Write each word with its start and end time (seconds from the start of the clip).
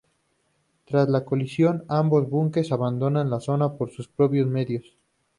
Tras 0.85 1.07
la 1.09 1.23
colisión, 1.23 1.85
ambos 1.87 2.27
buques, 2.27 2.71
abandonaron 2.71 3.29
la 3.29 3.39
zona 3.39 3.77
por 3.77 3.91
sus 3.91 4.07
propios 4.07 4.47
medios. 4.47 4.97